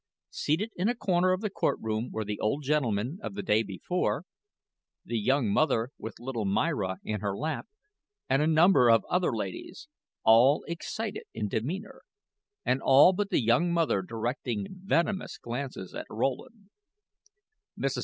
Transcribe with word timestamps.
Seated 0.31 0.71
in 0.75 0.89
a 0.89 0.95
corner 0.95 1.31
of 1.31 1.41
the 1.41 1.49
court 1.51 1.77
room 1.79 2.09
were 2.11 2.25
the 2.25 2.39
old 2.39 2.63
gentleman 2.63 3.19
of 3.21 3.35
the 3.35 3.43
day 3.43 3.61
before, 3.61 4.23
the 5.05 5.19
young 5.19 5.47
mother 5.53 5.89
with 5.99 6.17
little 6.19 6.43
Myra 6.43 6.97
in 7.03 7.19
her 7.21 7.37
lap, 7.37 7.67
and 8.27 8.41
a 8.41 8.47
number 8.47 8.89
of 8.89 9.05
other 9.11 9.31
ladies 9.31 9.87
all 10.23 10.63
excited 10.67 11.25
in 11.35 11.47
demeanor; 11.49 12.01
and 12.65 12.81
all 12.81 13.13
but 13.13 13.29
the 13.29 13.43
young 13.43 13.71
mother 13.71 14.01
directing 14.01 14.65
venomous 14.71 15.37
glances 15.37 15.93
at 15.93 16.07
Rowland. 16.09 16.71
Mrs. 17.79 17.99